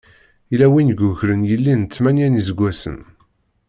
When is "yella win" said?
0.51-0.91